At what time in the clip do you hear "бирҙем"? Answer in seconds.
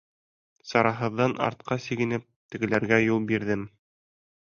3.33-3.67